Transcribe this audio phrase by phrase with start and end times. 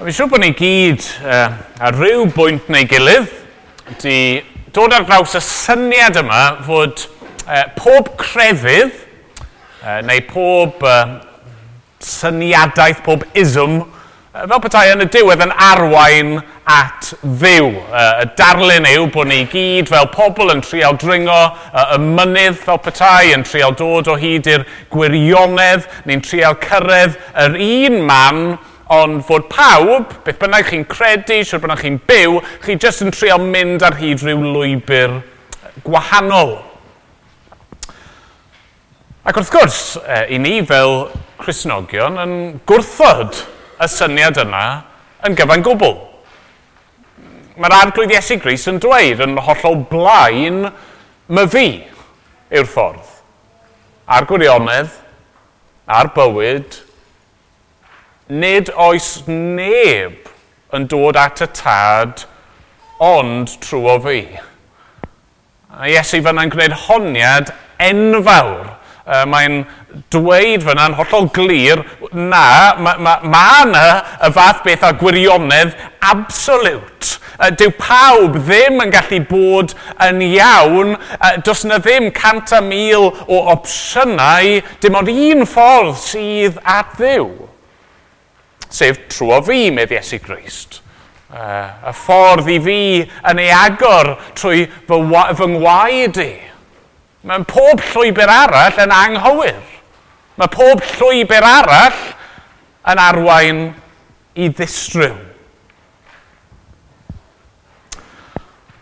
[0.00, 1.50] Fi'n siŵr bod ni gyd uh,
[1.84, 3.26] ar rhyw bwynt neu gilydd
[3.90, 4.18] wedi
[4.72, 7.02] dod ar draws y syniad yma fod
[7.44, 8.94] uh, pob crefydd
[9.82, 11.18] uh, neu pob uh,
[12.00, 16.32] syniadaeth, pob ism, uh, fel petai yn y diwedd yn arwain
[16.70, 17.68] at ddiw.
[17.90, 22.56] Uh, y darlun yw bod ni gyd fel pobl yn trial dringo uh, y mynydd
[22.62, 28.44] fel petai, yn trial dod o hyd i'r gwirionedd, ni'n trial cyrraedd yr un man
[28.90, 33.36] ond fod pawb, beth bynnag chi'n credu, siwr bynnag chi'n byw, chi jyst yn trio
[33.42, 35.20] mynd ar hyd rhyw lwybr
[35.86, 36.56] gwahanol.
[39.30, 41.04] Ac wrth gwrs, e, i ni fel
[41.40, 42.34] Cresnogion yn
[42.66, 43.44] gwrthod
[43.80, 44.64] y syniad yna
[45.28, 45.94] yn gyfan gwbl.
[47.60, 50.64] Mae'r arglwydd Iesu Gris yn dweud yn hollol blaen
[51.30, 51.66] my fi
[52.50, 53.06] yw'r ffordd.
[54.10, 54.90] A'r gwirionedd,
[55.86, 56.80] a'r bywyd,
[58.30, 60.30] nid oes neb
[60.74, 62.24] yn dod at y tad
[63.02, 64.20] ond trwy o fi.
[65.70, 67.50] A Iesu fyna'n gwneud honiad
[67.82, 68.76] enfawr.
[69.10, 69.64] Uh, Mae'n
[70.12, 71.82] dweud fyna'n hollol glir
[72.14, 73.84] na, mae ma, ma yna
[74.28, 75.74] y fath beth a gwirionedd
[76.12, 77.16] absolute.
[77.40, 79.74] Uh, dyw pawb ddim yn gallu bod
[80.06, 85.96] yn iawn, uh, dos yna ddim cant a mil o opsiynau, dim ond un ffordd
[86.04, 87.49] sydd at ddiw
[88.74, 90.80] sef trwy o fi, medd Iesu Grist.
[91.30, 92.78] Uh, y ffordd i fi
[93.30, 95.00] yn ei agor trwy fy,
[95.38, 96.30] fy ngwaed i.
[97.28, 99.60] Mae pob llwybr arall yn anghywir.
[100.40, 101.98] Mae pob llwybr arall
[102.90, 103.66] yn arwain
[104.40, 105.18] i ddistryw.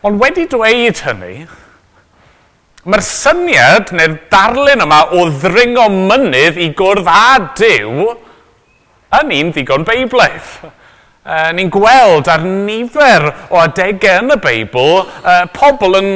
[0.07, 1.49] Ond wedi dweud hynny,
[2.87, 7.25] mae'r syniad neu'r darlun yma o ddringo mynydd i gwrdd â
[7.59, 8.07] Dyw
[9.17, 10.51] yn un ddigon beiblaidd.
[11.29, 16.11] E, ni'n gweld ar nifer o adegau yn y Beibl, e, pobl yn,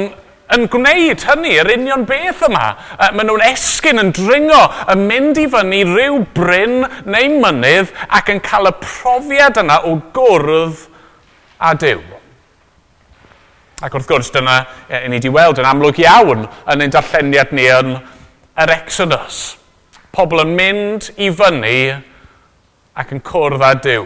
[0.53, 2.71] yn gwneud hynny, yr union beth yma.
[2.97, 8.33] E, maen nhw'n esgyn yn dringo, yn mynd i fyny rhyw bryn neu mynydd ac
[8.33, 10.87] yn cael y profiad yna o gwrdd
[11.63, 12.01] a Dyw.
[13.83, 17.65] Ac wrth gwrs, dyna i ni wedi weld yn amlwg iawn yn ein darlleniad ni
[17.67, 17.97] yn
[18.63, 19.57] yr Exodus.
[20.13, 21.75] Pobl yn mynd i fyny
[22.93, 24.03] ac yn cwrdd â Dyw.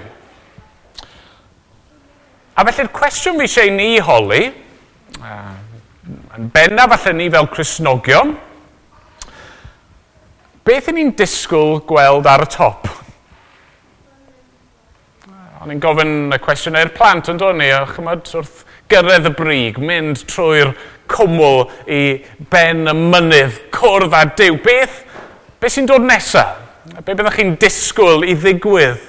[2.58, 4.44] A felly'r cwestiwn fi eisiau ni holi,
[6.38, 8.32] yn benna falle ni fel Cresnogion,
[10.68, 12.88] beth ni'n disgwyl gweld ar y top?
[15.62, 19.34] O'n i'n gofyn y cwestiwn i'r plant yn dod ni, a chymod wrth gyrraedd y
[19.36, 20.72] brig, mynd trwy'r
[21.12, 22.04] cwmwl i
[22.52, 24.56] ben y mynydd, cwrdd a dew.
[24.64, 25.04] Beth,
[25.60, 26.64] beth sy'n dod nesaf?
[26.96, 29.04] be byddwch chi'n disgwyl i ddigwydd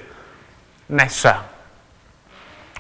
[0.98, 1.44] nesaf.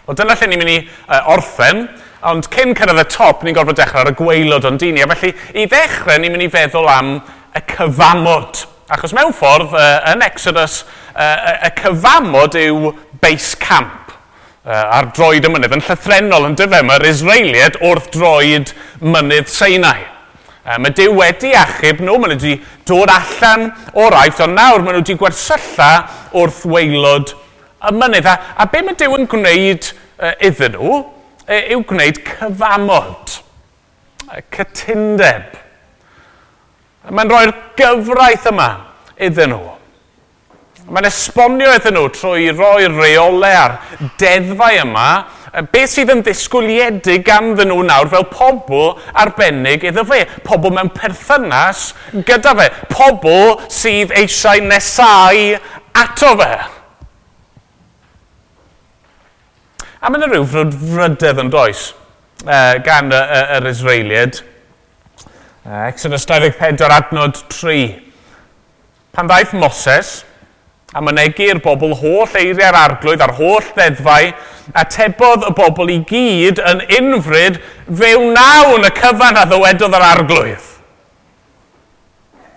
[0.08, 1.82] Wel, dyna lle ni'n mynd i uh, orffen,
[2.28, 5.04] ond cyn cyrraedd y top, ni'n gorfod dechrau ar y gweilod o'n dini.
[5.04, 7.10] A felly, i ddechrau, ni'n mynd i feddwl am
[7.52, 8.62] y cyfamod.
[8.96, 10.80] Achos mewn ffordd, uh, yn Exodus,
[11.12, 14.14] uh, y cyfamod yw base camp
[14.64, 16.80] uh, ar droed y mynydd yn llythrenol yn dyfe.
[16.88, 18.72] Mae'r Israeliad wrth droed
[19.04, 20.06] mynydd Seinau.
[20.76, 22.56] Mae Dyw wedi achub nhw, maen nhw wedi
[22.88, 25.92] dod allan o'r aifft, ond nawr maen nhw wedi gwersylla
[26.36, 28.28] wrth weilod y mynydd.
[28.28, 33.38] A, a be mae Dyw yn gwneud uh, iddyn nhw uh, yw gwneud cyfamod,
[34.28, 35.56] uh, cytundeb.
[37.08, 38.70] Mae'n rhoi'r gyfraith yma
[39.16, 39.77] iddyn nhw.
[40.88, 43.74] Mae'n esbonio iddyn nhw trwy roi reolau ar
[44.20, 45.08] deddfau yma,
[45.72, 51.90] beth sydd yn ddisgwyliedig ganddyn nhw nawr fel pobl arbennig iddo fe, pobl mewn perthynas
[52.28, 55.58] gyda fe, pobl sydd eisiau nesau
[55.92, 56.52] ato fe.
[59.98, 61.90] A mae'n rhyw frydedd yn does
[62.46, 64.40] uh, gan yr, Israeliad.
[65.66, 67.82] Uh, Exodus 24 adnod 3.
[69.12, 70.22] Pan ddaeth Moses,
[70.96, 74.30] a mynegu'r bobl holl eiriau'r arglwydd a'r holl ddeddfau,
[74.72, 77.58] a tebodd y bobl i gyd yn unfryd
[77.88, 80.70] fewn nawn y cyfan a ddywedodd yr arglwydd.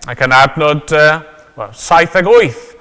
[0.08, 1.20] Ac yn adnod uh,
[1.60, 2.72] well, 78,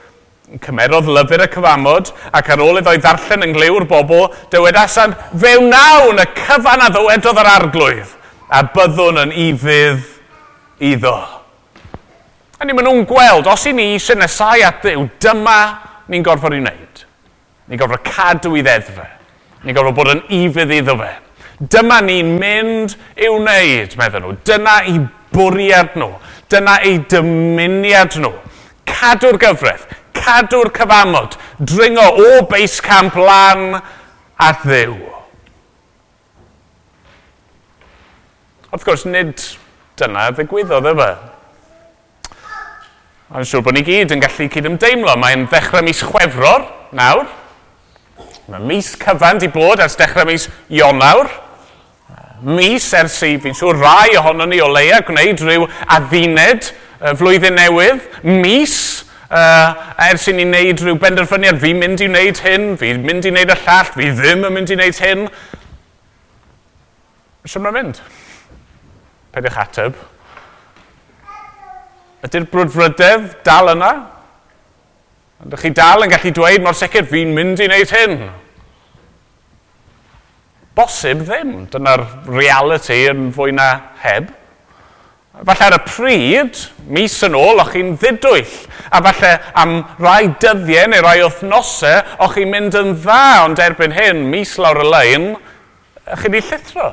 [0.63, 5.69] cymerodd lyfr y cyfamod ac ar ôl iddo i ddarllen yn gliw'r bobl, dywedasan fewn
[5.71, 8.17] nawn y cyfan a ddywedodd yr arglwydd
[8.51, 10.07] a byddwn yn ifydd
[10.91, 11.40] iddo.
[12.61, 15.57] A ni maen nhw'n gweld, os i ni eisiau nesau at ddew, dyma
[16.13, 16.99] ni'n gorfod ei wneud.
[17.65, 19.07] Ni'n gorfod cadw i ddeddfa.
[19.63, 21.09] Ni'n gorfod bod yn ifydd iddo fe.
[21.73, 24.35] Dyma ni'n mynd i'w wneud, meddyn nhw.
[24.45, 24.93] Dyna i
[25.33, 26.11] bwriad nhw.
[26.53, 28.31] Dyna ei dymuniad nhw.
[28.91, 29.89] Cadw'r gyfraith,
[30.21, 33.79] cadw'r cyfamod, dringo o beis camp lan
[34.37, 34.99] at ddew.
[38.69, 39.49] Wrth gwrs, nid
[39.97, 41.11] dyna ddigwyddodd efo.
[43.31, 45.13] Mae'n siŵr bod ni gyd yn gallu cydymdeimlo.
[45.15, 46.65] Mae'n ddechrau mis Chwefror
[46.97, 47.29] nawr.
[48.51, 51.29] Mae mis cyfan di bod ers dechrau mis Ionawr.
[52.43, 56.73] Mis ers i fi'n siŵr rai ohono ni o leia gwneud rhyw adduned
[57.21, 58.03] flwyddyn newydd.
[58.27, 58.75] Mis
[59.31, 59.79] uh,
[60.09, 63.55] ers i ni wneud rhyw benderfyniad, fi'n mynd i wneud hyn, fi'n mynd i wneud
[63.55, 65.27] y llall, fi ddim yn mynd i wneud hyn.
[67.47, 68.03] Sut mae'n mynd?
[69.31, 70.10] Pediwch ateb.
[72.21, 73.91] Ydy'r brwdfrydedd dal yna?
[75.41, 78.19] Ydych chi dal yn gallu dweud, mor sicr, fi'n mynd i wneud hyn?
[80.77, 81.55] Bosib ddim.
[81.73, 83.71] Dyna'r reality yn fwy na
[84.03, 84.29] heb.
[85.41, 86.61] Falle ar y pryd,
[86.93, 88.55] mis yn ôl, o'ch chi'n ddidwyll.
[88.93, 93.97] A falle am rai dyddiau neu rai wythnosau, o'ch chi'n mynd yn dda, ond erbyn
[93.97, 95.31] hyn, mis lawr y lein,
[96.05, 96.91] o'ch chi'n ei llithro.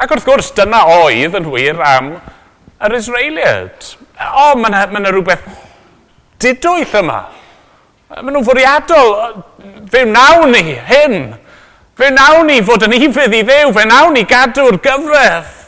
[0.00, 2.14] Ac wrth gwrs, dyna oedd yn wir am
[2.82, 3.92] yr Israeliad.
[4.22, 5.46] O, mae yna ma, na, rhywbeth
[6.42, 7.20] didwyll yma.
[8.12, 9.14] Maen nhw'n fwriadol.
[9.92, 11.18] Fe wnawn ni hyn.
[11.98, 13.72] Fe wnawn ni fod yn ifydd i ddew.
[13.74, 15.58] Fe wnawn ni gadw'r gyfraith.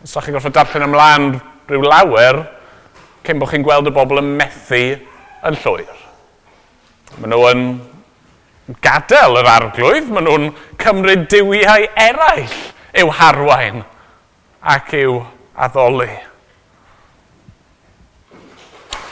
[0.00, 1.26] Os ydych chi'n gorfod darllen ymlaen
[1.68, 2.40] rhyw lawer,
[3.26, 4.80] cyn bod chi'n gweld y bobl yn methu
[5.46, 6.00] yn llwyr.
[7.20, 7.64] Maen nhw yn
[8.82, 10.48] gadael yr arglwydd, maen nhw'n
[10.80, 12.56] cymryd diwiau eraill
[12.96, 13.84] i'w harwain
[14.60, 15.20] ac i'w
[15.54, 16.10] addoli.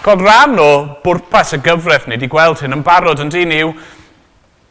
[0.02, 0.70] Cod rhan o
[1.04, 3.72] bwrpas y gyfraith ni wedi gweld hyn yn barod yn dyn yw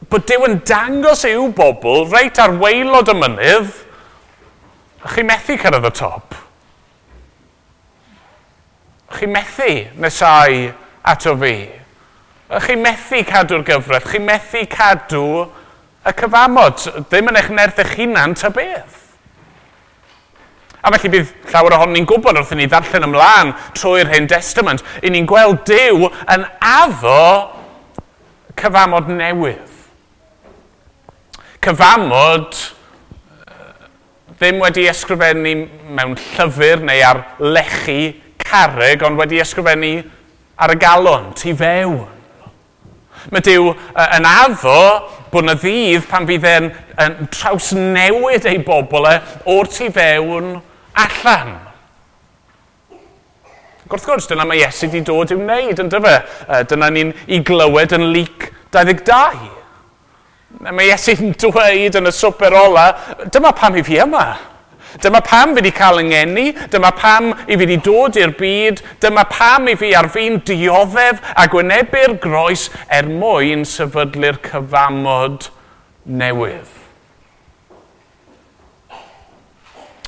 [0.08, 3.74] bod Dyw yn dangos i'w bobl reit ar weilod y mynydd
[5.04, 6.36] a chi methu cyrraedd y top.
[9.08, 9.72] A chi methu
[10.04, 10.68] nesau
[11.08, 11.56] ato fi.
[12.50, 15.24] A chi methu cadw'r gyfraith, chi methu cadw
[16.08, 18.97] y cyfamod, ddim yn eich nerth eich hunan ta beth.
[20.88, 24.80] A felly bydd llawer ohonyn ni'n gwybod wrth i ni ddarllen ymlaen trwy'r hen testament,
[25.04, 27.24] i ni'n gweld Dyw yn addo
[28.56, 29.74] cyfamod newydd.
[31.66, 32.56] Cyfamod
[34.38, 35.54] ddim wedi ysgrifennu
[35.98, 39.92] mewn llyfr neu ar lechi carreg, ond wedi ysgrifennu
[40.56, 42.06] ar y galon, tu fewn.
[43.34, 43.74] Mae Dyw
[44.06, 44.80] yn addo
[45.34, 46.72] bod yna ddydd pan fydd e'n
[47.36, 49.18] trawsnewid ei bobl e
[49.52, 50.54] o'r tu fewn
[51.04, 51.56] allan.
[53.88, 56.18] Ac wrth gwrs, dyna mae Iesu wedi dod i'w wneud, yn dyfa.
[56.68, 59.48] Dyna ni'n i glywed yn lyc 22.
[60.68, 62.90] Mae Iesu'n dweud yn y swper ola,
[63.32, 64.28] dyma pam i fi yma.
[65.04, 69.28] Dyma pam fi wedi cael yngeni, dyma pam i fi wedi dod i'r byd, dyma
[69.30, 75.52] pam i fi ar fi'n dioddef a gwynebu'r groes er mwyn sefydlu'r cyfamod
[76.08, 76.77] newydd.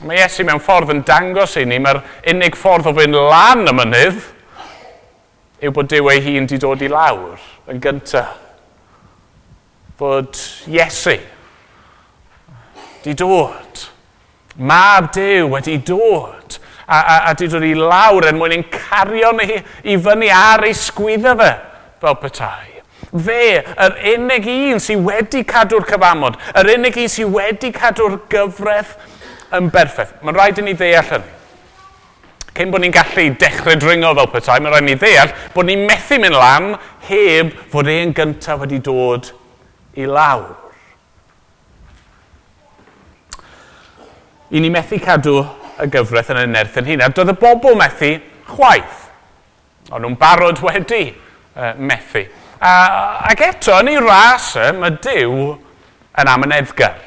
[0.07, 1.99] Mae Iesu mewn ffordd yn dangos i ni, mae'r
[2.31, 4.21] unig ffordd o fynd lan y mynydd
[5.59, 7.41] yw bod Dyw ei hun wedi dod i lawr
[7.71, 8.37] yn gyntaf.
[9.99, 10.39] Bod
[10.71, 11.17] Iesu
[13.01, 13.83] wedi dod.
[14.55, 16.59] Mab Dyw wedi dod.
[16.87, 19.51] A, a, a wedi dod i lawr yn mwyn ein cario ni
[19.83, 21.53] i fyny ar ei sgwyddo fe
[21.99, 22.75] fel petai.
[23.09, 23.43] Fe,
[23.75, 28.95] yr unig un sydd wedi cadw'r cyfamod, yr unig un sydd wedi cadw'r gyfraith
[29.57, 30.15] yn berffaith.
[30.21, 31.35] Mae'n rhaid i ni ddeall hynny.
[32.59, 35.85] Cyn bod ni'n gallu dechrau dringo fel petai, mae'n rhaid i ni ddeall bod ni'n
[35.87, 36.73] methu mynd lan
[37.09, 39.31] heb fod e'n gyntaf wedi dod
[39.99, 40.57] i lawr.
[44.49, 45.37] I ni methu cadw
[45.79, 47.03] y gyfraith yn y nerth yn hyn.
[47.05, 48.15] A Doedd y bobl methu
[48.49, 49.07] chwaith.
[49.89, 52.25] Ond nhw'n barod wedi uh, methu.
[52.59, 52.71] A,
[53.29, 55.53] ac eto, yn ei ras, mae Dyw
[56.19, 56.97] yn amyneddgar.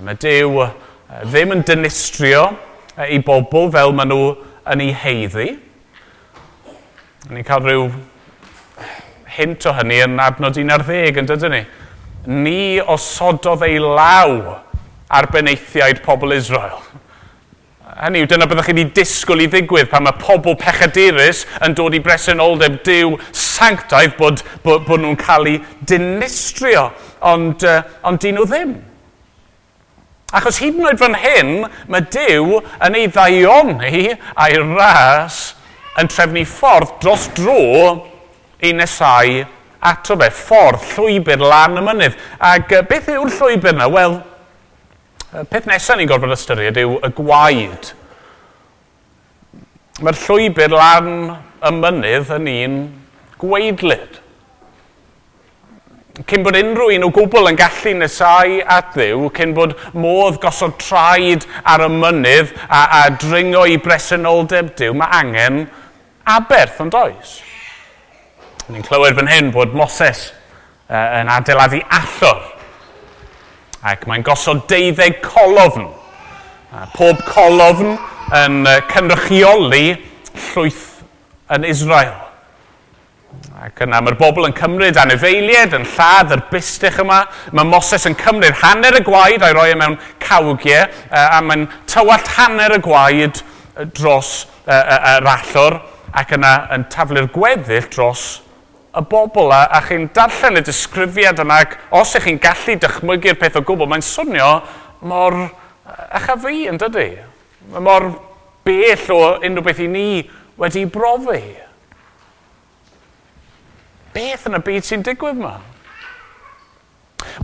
[0.00, 0.64] Mae Dyw
[1.10, 2.44] ddim yn dynistrio
[3.10, 4.30] i bobl fel maen nhw
[4.70, 5.48] yn ei heiddi.
[7.30, 7.88] Ni'n cael rhyw
[9.34, 11.62] hint o hynny yn adnod 11 yn dydyn ni.
[12.30, 14.36] Ni osododd ei law
[15.10, 16.78] ar beneithiaid pobl Israel.
[18.00, 21.96] Hynny yw, dyna byddwch chi wedi disgwyl i ddigwydd pan mae pobl pechadurus yn dod
[21.98, 25.58] i bresenoldeb diw sanctaidd bod, bod, bod nhw'n cael eu
[25.90, 26.86] dinistrio,
[27.32, 28.78] ond, uh, ond dyn nhw ddim.
[30.36, 31.54] Achos hyd yn oed fan hyn,
[31.90, 34.04] mae Dyw yn ei ddaioni
[34.38, 35.40] a'i ras
[35.98, 37.62] yn trefnu ffordd dros dro
[38.62, 39.40] i nesau
[39.90, 42.18] ato fe, ffordd llwybr lan y mynydd.
[42.38, 43.88] Ac beth yw'r llwybr yna?
[43.90, 44.20] Wel,
[45.50, 47.92] peth nesaf ni'n gorfod ystyried yw y gwaed.
[50.00, 52.80] Mae'r llwybr lan y mynydd yn un
[53.40, 54.19] gweidlyd
[56.28, 60.74] cyn bod unrhyw un o gwbl yn gallu nesau at ddiw, cyn bod modd gosod
[60.82, 65.62] traed ar y mynydd a, a dringo i bresenoldeb diw, mae angen
[66.28, 67.38] aberth yn does.
[68.70, 70.28] Ni'n clywed fan hyn bod Moses
[70.90, 72.42] uh, yn adeiladu allor
[73.90, 75.88] ac mae'n gosod deuddeg colofn.
[76.70, 77.96] Uh, pob colofn
[78.36, 79.94] yn uh, cynrychioli
[80.50, 81.00] llwyth
[81.56, 82.29] yn Israel.
[83.60, 87.22] Ac yna mae'r bobl yn cymryd anifeiliaid, yn lladd, yr bustych yma.
[87.56, 92.30] Mae Moses yn cymryd hanner y gwaed a'i roi e mewn cawgiau, a mae'n tywallt
[92.36, 93.42] hanner y gwaed
[93.96, 95.80] dros yr allwr,
[96.16, 98.24] ac yna yn taflu'r gweddill dros
[98.90, 103.38] y bobl a, a chi'n darllen y disgrifiad yna ac os ych chi'n gallu dychmygu'r
[103.38, 104.50] peth o gwbl, mae'n swnio
[105.06, 105.36] mor
[106.10, 107.08] achafu yn dydy.
[107.78, 108.08] Mor
[108.66, 110.06] bell o unrhyw beth i ni
[110.60, 111.42] wedi brofi.
[114.14, 115.58] Beth yn y byd sy'n digwydd yma?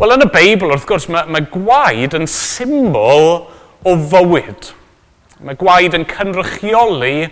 [0.01, 3.47] Wel, yn y Beibl, wrth gwrs, mae, mae gwaed yn symbol
[3.87, 4.73] o fywyd.
[5.47, 7.29] Mae gwaed yn cynrychioli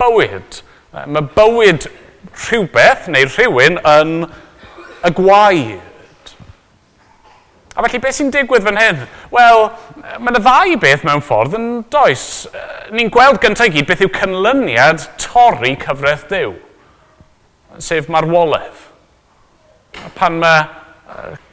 [0.00, 0.60] bywyd.
[1.06, 1.88] Mae bywyd
[2.46, 4.14] rhywbeth neu rhywun yn
[5.06, 5.82] y gwaed.
[7.76, 9.02] A felly beth sy'n digwydd fan hyn?
[9.30, 9.66] Wel,
[10.16, 12.46] mae yna ddau beth mewn ffordd yn does.
[12.90, 16.54] Ni'n gweld gyntaf i gyd beth yw cynlyniad torri cyfraith Dyw
[17.82, 18.86] sef marwolaeth.
[20.16, 20.64] Pan mae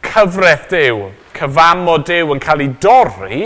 [0.03, 1.06] cyfraith Dyw,
[1.38, 3.44] cyfamod Dyw yn cael ei dorri,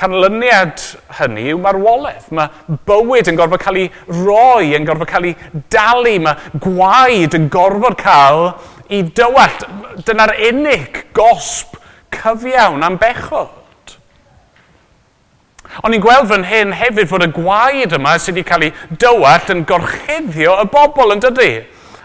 [0.00, 0.80] canlyniad
[1.18, 2.30] hynny yw marwolaeth.
[2.36, 5.36] Mae bywyd yn gorfod cael ei roi, yn gorfod cael ei
[5.72, 8.42] dalu, mae gwaed yn gorfod cael
[8.88, 9.66] ei dywallt.
[10.06, 11.76] Dyna'r unig gosb
[12.16, 13.59] cyfiawn am bechod.
[15.78, 18.72] Ond ni'n gweld fan hyn hefyd fod y gwaed yma sydd wedi cael ei
[19.02, 21.52] dywat yn gorchuddio y bobl yn dydy.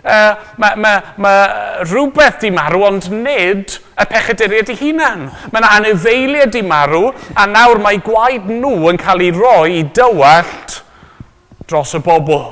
[0.06, 1.32] Uh, mae ma, ma
[1.82, 5.26] rhywbeth di marw, ond nid y pechaduriad ei hunan.
[5.50, 9.84] Mae yna anifeiliad di marw, a nawr mae gwaed nhw yn cael ei roi i
[9.98, 10.80] dywallt
[11.66, 12.52] dros y bobl.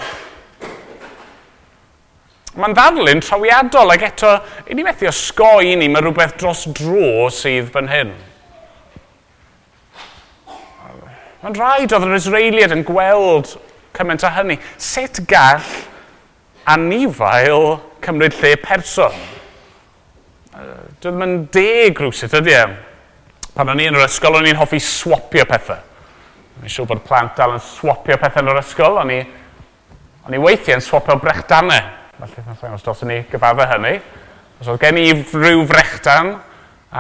[2.57, 4.35] Mae'n ddarlun trawiadol ac eto,
[4.69, 8.17] i ni methu osgoi ni, mae rhywbeth dros dro sydd fan hyn.
[11.43, 13.49] Mae'n rhaid oedd yr Israeliad yn gweld
[13.91, 14.55] cymaint o hynny.
[14.79, 15.65] Sut gall
[16.71, 17.65] anifail
[18.05, 19.17] cymryd lle person?
[20.53, 22.61] Dwi ddim yn deg rhywsut ydy e.
[23.57, 25.81] Pan o'n i yn yr ysgol, o'n i'n hoffi swapio pethau.
[26.61, 29.01] O'n i'n siŵr bod plant dal yn swapio pethau yn yr ysgol.
[29.03, 29.19] O'n i,
[30.23, 31.91] on i weithiau yn swapio brechdanau.
[32.23, 33.97] Felly, os dos ni gyfadda hynny.
[34.63, 36.37] Os oedd gen i rhyw frechdan,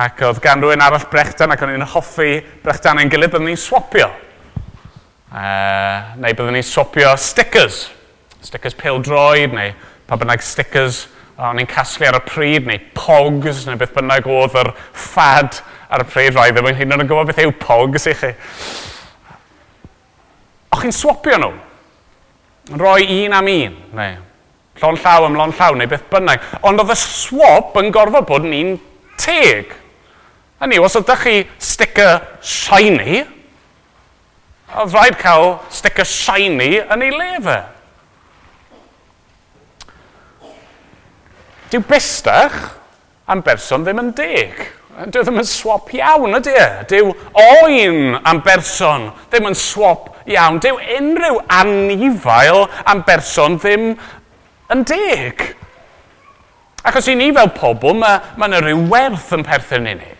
[0.03, 2.35] ac oedd gan rhywun arall brechdan, ac o'n i'n hoffi
[2.67, 4.11] brechdanau'n gilydd, o'n i'n swapio.
[5.33, 7.87] Uh, neu byddwn ni'n swopio stickers.
[8.45, 9.73] Stickers pildroed neu
[10.05, 11.07] pa bynnag stickers
[11.41, 16.03] o'n i'n casglu ar y pryd neu pogs neu beth bynnag oedd yr ffad ar
[16.03, 18.33] y pryd rhaid ddim yn hyn yn gwybod beth yw pogs i chi.
[20.73, 21.55] O'ch chi'n swopio nhw.
[22.79, 23.81] Roi un am un.
[23.97, 24.21] Neu
[24.81, 26.41] llon llaw am lon llaw neu beth bynnag.
[26.65, 28.73] Ond oedd y swap yn gorfod bod yn un
[29.21, 29.73] teg.
[30.61, 33.23] Hynny, os ydych chi sticker shiny,
[34.81, 37.57] oedd rhaid cael sticker shiny yn ei lefe.
[41.73, 42.57] Dyw bellach
[43.25, 44.59] am berson ddim yn deg.
[45.09, 46.67] Dyw ddim yn swap iawn ydy e.
[46.91, 47.13] Dyw
[47.43, 50.61] oen am berson ddim yn swap iawn.
[50.61, 53.93] Dyw unrhyw anifail am berson ddim
[54.73, 55.47] yn deg.
[56.83, 60.12] Ac os i ni fel pobl, mae yna ma rhyw werth yn perthyn i ni.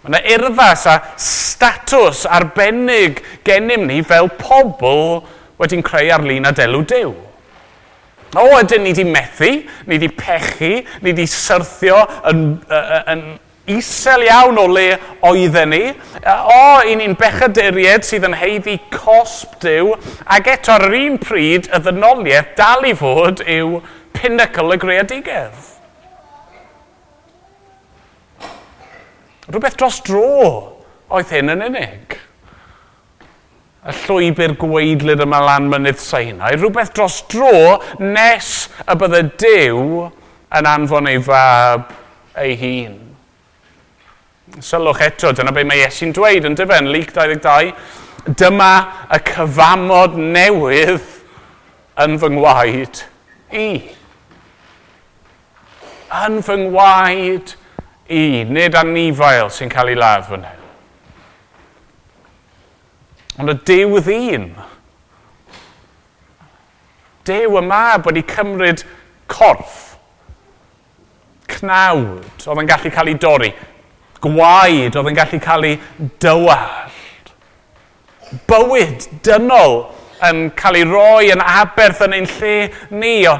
[0.00, 5.20] Mae yna urfas a statws arbennig gennym ni fel pobl
[5.60, 7.10] wedi'n creu ar-lun a delw Dyw.
[8.30, 9.50] O, ydyn ni wedi methu,
[9.84, 10.70] ni wedi pechu,
[11.02, 11.98] ni wedi syrthio
[12.30, 12.44] yn,
[13.10, 13.24] yn,
[13.70, 14.86] isel iawn o le
[15.26, 15.82] oedden ni.
[16.22, 19.92] O, i ni'n bechaduried sydd yn heiddi cosb Dyw,
[20.30, 23.82] ac eto ar yr un pryd y ddynoliaeth dal i fod yw
[24.16, 25.79] pinnacle y greadigedd.
[29.50, 30.26] Rhywbeth dros dro
[31.10, 32.16] oedd hyn yn unig.
[33.80, 40.10] Y llwybr gweidlyd yma lan mynydd Seinau, rhywbeth dros dro nes y bydde Dyw
[40.58, 41.90] yn anfon ei fab
[42.38, 42.98] ei hun.
[44.62, 47.72] Sylwch eto, dyna beth mae Iesu'n dweud yn dyfen, Lyc 22.
[48.38, 48.72] Dyma
[49.10, 51.06] y cyfamod newydd
[52.04, 53.02] yn fy ngwaed
[53.56, 53.70] i.
[56.20, 57.54] Yn fy ngwaed
[58.10, 60.64] i, nid anifail sy'n cael ei ladd fan hyn.
[63.40, 64.50] Ond y dew ddyn,
[67.28, 68.82] dew y mab wedi cymryd
[69.30, 69.94] corff,
[71.50, 73.52] cnawd oedd yn gallu cael ei dorri,
[74.20, 75.78] gwaed oedd yn gallu cael ei
[76.22, 77.32] dywallt,
[78.50, 79.80] bywyd dynol
[80.28, 82.56] yn cael ei roi yn aberth yn ein lle
[82.90, 83.38] ni, o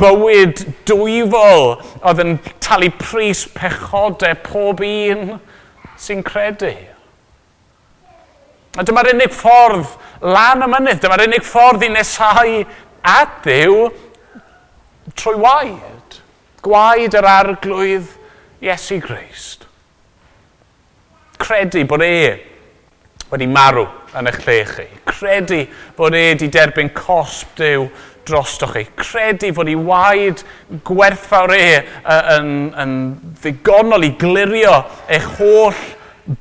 [0.00, 5.38] bywyd dwyfol oedd yn talu pris pechodau pob un
[5.98, 6.74] sy'n credu.
[8.78, 12.60] A dyma'r unig ffordd lan y mynydd, dyma'r unig ffordd i nesau
[13.08, 13.88] at ddiw
[15.18, 16.20] trwy waed.
[16.62, 18.14] Gwaed yr arglwydd
[18.62, 19.64] Iesu Grist.
[21.38, 22.14] Credu bod e
[23.30, 24.86] wedi marw yn eich lle chi.
[25.08, 25.64] Credu
[25.96, 27.88] bod e wedi derbyn cosb Dyw
[28.28, 28.84] drosto chi.
[28.96, 30.44] Credu fod ei waed
[30.86, 31.66] gwerthfawr e
[32.36, 32.94] yn, yn
[33.42, 35.84] ddigonol i glirio eich holl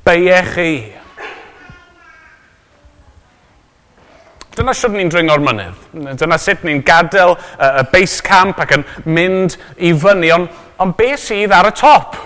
[0.08, 0.72] beie chi.
[4.58, 6.18] Dyna sydd ni'n dringo'r mynydd.
[6.18, 10.32] Dyna sut ni'n gadael y uh, base camp ac yn mynd i fyny.
[10.34, 12.18] Ond on, on beth sydd ar y top?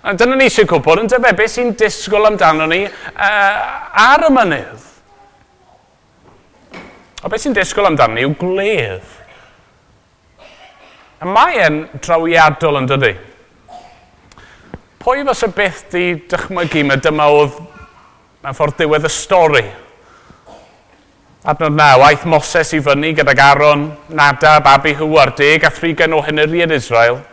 [0.00, 3.56] A dyna ni eisiau gwybod, yn dyfa beth sy'n disgwyl amdano ni uh,
[4.00, 4.86] ar y mynydd.
[7.20, 9.18] A beth sy'n disgwyl amdano ni yw gledd.
[11.20, 13.12] A mae e'n drawiadol yn dydy.
[15.04, 17.60] Pwy fos y byth di dychmygu mae dyma oedd
[18.40, 19.66] mewn ffordd diwedd y stori.
[21.44, 26.24] Adnod naw, aeth Moses i fyny gydag Aron, Nadab, Abihu a'r deg a thrigen o
[26.24, 27.20] hynnyriad Israel–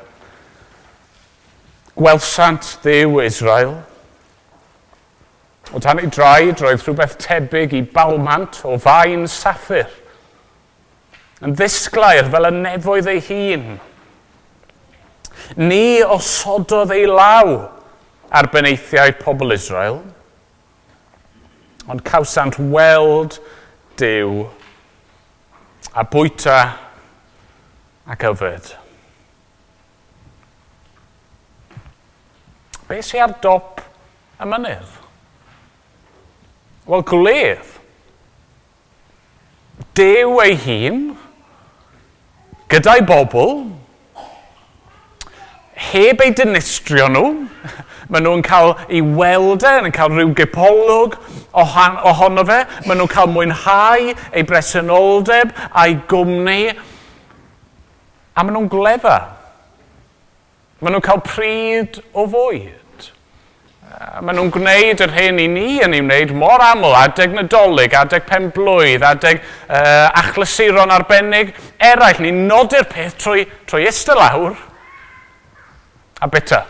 [1.98, 3.76] gwelsant ddew Israel.
[5.74, 9.90] O tan ei draed roedd rhywbeth tebyg i balmant o fain saffir.
[11.44, 13.66] Yn ddisglair fel y nefoedd ei hun.
[15.60, 17.52] Ni osododd ei law
[18.32, 20.02] ar beneithiau pobl Israel,
[21.88, 23.38] ond cawsant weld
[24.00, 24.48] dew
[25.94, 26.60] a bwyta
[28.08, 28.76] ac yfed.
[32.88, 33.82] Be sy'n ar dop
[34.40, 34.94] y mynydd?
[36.88, 37.74] Wel, gwledd.
[39.98, 41.02] Dew ei hun,
[42.72, 43.58] gyda'i bobl,
[45.92, 47.26] heb ei dynistrio nhw,
[48.12, 51.18] maen nhw'n cael ei weld e, yn cael rhyw gipolwg
[51.60, 56.62] ohono fe, maen nhw'n cael mwynhau ei bresenoldeb a'i gwmni,
[58.32, 59.18] a maen nhw'n glefa.
[60.78, 63.08] Maen nhw'n cael pryd o fwyd.
[64.22, 68.28] Maen nhw'n gwneud yr hyn i ni yn ei wneud mor aml, adeg nadolig, adeg
[68.30, 72.22] pen blwydd, adeg uh, achlasuron arbennig eraill.
[72.22, 74.54] Ni'n nodi'r peth trwy, trwy ystod lawr
[76.22, 76.62] a bita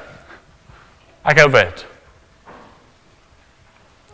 [1.27, 1.83] ac yfed.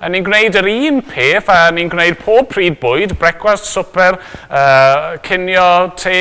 [0.04, 4.18] A ni'n gwneud yr un peth, a ni'n gwneud pob pryd bwyd, brecwast, swper,
[4.50, 6.18] uh, cinio, te,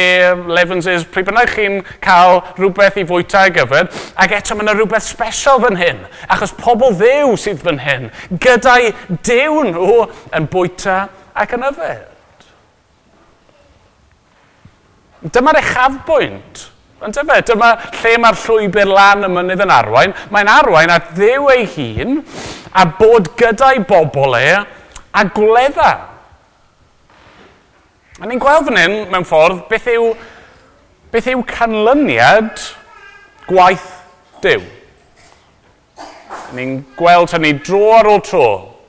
[0.46, 3.90] levenses, pryd bynnag chi'n cael rhywbeth i fwyta ar gyfer,
[4.22, 8.08] ac eto mae yna rhywbeth special fan hyn, achos pobl ddew sydd fan hyn,
[8.44, 8.94] gyda'i
[9.26, 9.98] dew nhw
[10.38, 11.02] yn bwyta
[11.34, 12.08] ac yn yfed.
[15.32, 16.68] Dyma'r uchafbwynt.
[17.02, 17.68] Ond dyma, dyma
[17.98, 20.12] lle mae'r llwybr lan y mynydd yn arwain.
[20.30, 22.20] Mae'n arwain at ddew ei hun,
[22.72, 24.48] a bod gyda'i bobl e
[25.12, 25.90] a gwledda.
[28.20, 30.12] A ni'n gweld fan hyn mewn ffordd beth yw,
[31.12, 32.60] beth yw canlyniad
[33.48, 33.90] gwaith
[34.42, 34.62] Dyw.
[36.56, 38.46] Ni'n gweld hynny dro ar ôl tro,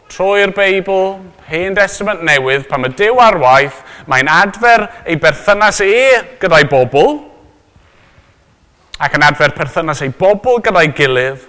[0.10, 5.94] trwy'r Beibl, Hen Testament Newydd, pan mae Dyw ar waith, mae'n adfer ei berthynas e
[6.42, 7.20] gyda'i bobl,
[9.04, 11.46] ac yn adfer perthynas ei bobl gyda'i gilydd,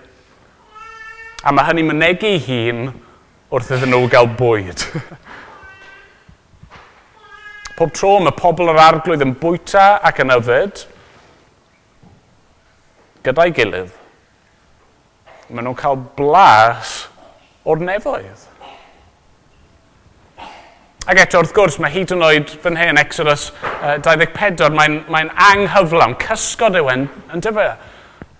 [1.44, 2.86] A mae hynny'n mynegu ei hun
[3.52, 4.80] wrth iddyn nhw gael bwyd.
[7.76, 10.84] Pob tro mae pobl yr arglwydd yn bwyta ac yn yfyd,
[13.26, 13.92] gyda'i gilydd.
[15.50, 16.96] Maen nhw'n cael blas
[17.68, 18.48] o'r nefoedd.
[21.04, 23.50] Ac eto, wrth gwrs, mae hyd yn oed fan hyn, Exodus
[23.82, 27.74] uh, 24, mae'n mae, anghyflawn, cysgod yw yn, yn dyfa.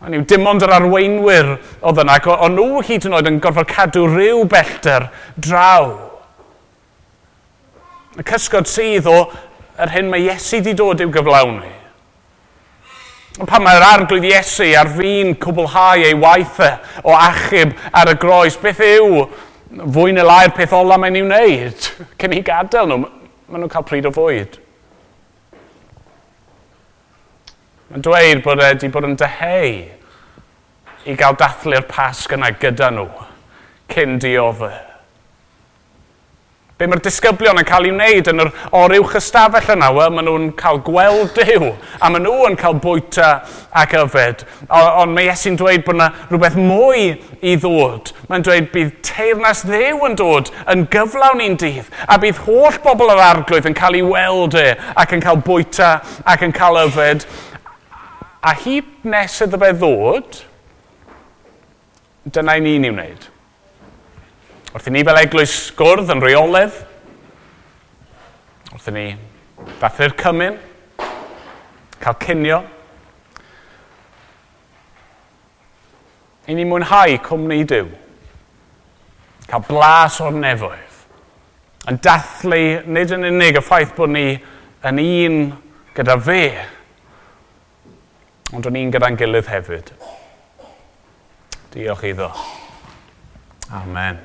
[0.04, 1.46] Hynny yw, dim ond yr arweinwyr
[1.80, 5.06] oedd yna, ond nhw hyd yn oed yn gorfod cadw rhyw bellter
[5.40, 5.94] draw.
[8.20, 9.16] Y cysgod sydd o
[9.80, 11.72] yr hyn mae Iesu wedi dod i'w gyflawni.
[13.40, 18.60] Ond pan mae'r arglwydd Iesu ar fi'n cwblhau ei waithau o achub ar y groes,
[18.60, 19.24] beth yw
[19.96, 21.88] fwy neu lai'r peth ola mae'n i'w wneud
[22.20, 23.00] cyn i gadael nhw?
[23.48, 24.60] Maen nhw'n cael pryd o fwyd.
[27.94, 29.76] Yn dweud bod e wedi bod yn deheu
[31.07, 33.07] i gael dathlu'r pasg yna gyda nhw
[33.94, 34.72] cyn diofau.
[36.74, 39.92] Be mae'r disgyblion yn cael ei wneud yn yr oruwch ystafell yna?
[39.94, 41.68] Wel, maen nhw'n cael gweld Dyw,
[42.02, 43.28] a maen nhw yn cael bwyta
[43.78, 44.42] ac yfed.
[44.74, 47.07] Ond mae Iesu'n dweud bod yna rhywbeth mwy
[47.46, 48.11] i ddod.
[48.26, 53.14] Mae'n dweud bydd teirnas ddew yn dod yn gyflawn i'n dydd, a bydd holl bobl
[53.14, 57.28] yr arglwydd yn cael ei weld e, ac yn cael bwyta ac yn cael yfed.
[58.44, 60.40] A hyd nes iddo fe ddod,
[62.28, 63.26] dyna i ni'n ei wneud.
[64.74, 66.76] Wrth i ni fel eglwys gwrdd yn reoledd,
[68.74, 69.07] wrth i ni
[69.78, 70.61] ddathu'r cymyn,
[72.02, 72.62] cael cynio,
[76.44, 77.92] i ni mwynhau cwmni diw,
[79.44, 81.00] Cael blas o'r nefoedd.
[81.90, 84.38] Yn dathlu nid yn unig y ffaith bod ni
[84.88, 85.37] yn un
[85.96, 86.40] gyda fe,
[88.52, 89.94] Ond o'n i'n gyda'n gilydd hefyd.
[91.72, 92.28] Diolch iddo.
[93.72, 94.20] Amen.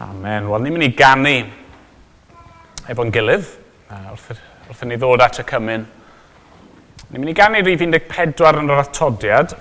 [0.00, 0.50] Amen.
[0.50, 1.32] Wel, ni'n mynd i gannu
[2.92, 3.48] efo'n gilydd
[3.90, 5.88] wrth, wrth ni ddod at y cymyn.
[7.08, 9.56] Ni'n mynd i gannu rhif 14 yn yr atodiad.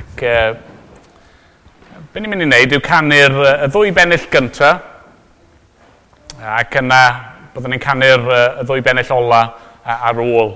[0.00, 0.52] Ac uh,
[2.12, 4.86] be ni'n mynd i wneud yw canu'r y ddwy bennill gyntaf.
[6.40, 7.02] Ac yna
[7.54, 9.40] byddwn ni'n canu'r y ddwy bennill ola
[9.82, 10.52] ar ôl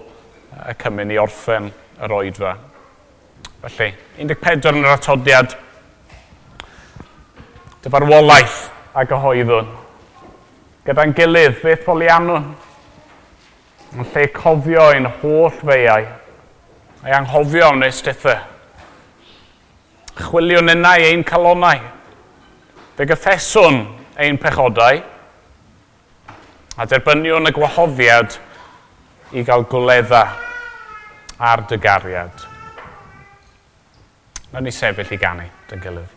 [0.55, 1.71] y cymryd i orffen
[2.05, 2.53] yr oedfa.
[3.65, 3.89] Felly,
[4.21, 5.55] 14 yn yr atodiad.
[7.83, 8.59] Dyfarwolaeth
[8.95, 9.73] a gyhoeddwn.
[10.85, 12.53] Gyda'n gilydd, beth folianwn.
[13.95, 16.07] Yn lle cofio ein holl feiau.
[17.05, 18.39] A'i anghofio am wneud stethau.
[20.21, 21.83] Chwilio'n enau ein calonau.
[22.95, 23.83] Fe gyffeswn
[24.21, 25.03] ein pechodau
[26.77, 28.35] A derbynion y gwahoddiad
[29.33, 30.25] i gael gwledda
[31.39, 32.49] ar dy gariad.
[34.51, 36.14] Nawr ni sefyll i ganu dy gilydd.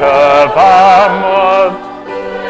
[0.00, 1.24] că v-am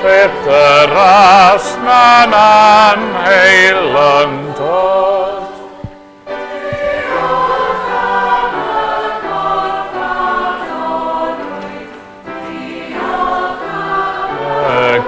[0.03, 4.87] Fetteras nanan heilandat.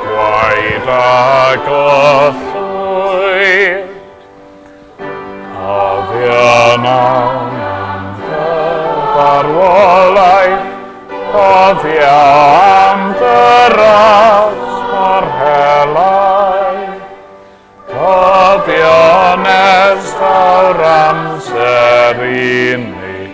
[0.02, 2.37] Quae dago
[11.68, 14.60] am dyras
[14.96, 16.78] o'r helau,
[19.42, 23.26] nes esdawr amser i ni,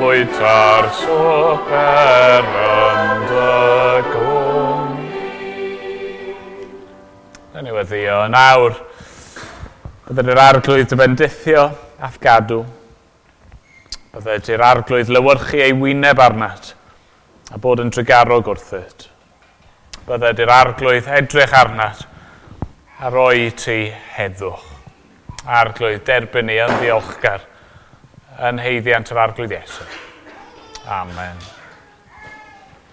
[0.00, 4.96] Bwyta'r swper yn dy glwm.
[7.54, 8.74] Yn i weddio yn awr,
[10.08, 11.68] byddai'r yr arglwydd y bendithio
[12.02, 12.64] aff gadw.
[14.16, 16.74] Byddai'r arglwydd lywyrchu ei wyneb arnat
[17.52, 19.08] a bod yn drygarog wrthyt.
[20.06, 22.06] Bydde di'r arglwydd edrych arnat
[23.02, 23.80] a roi ti
[24.16, 24.64] heddwch.
[25.46, 27.44] Arglwydd derbyn ni yn ddiolchgar
[28.48, 29.86] yn heiddiant yr arglwydd Iesu.
[30.86, 31.55] Amen.